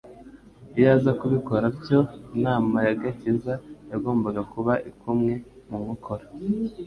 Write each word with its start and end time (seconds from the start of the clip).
Iyo 0.77 0.87
aza 0.95 1.11
kubikora 1.19 1.63
atyo, 1.71 1.99
inama 2.37 2.77
y'agakiza 2.87 3.53
yagombaga 3.91 4.41
kuba 4.53 4.73
ikomwe 4.91 5.33
mu 5.67 5.75
nkokora. 5.83 6.25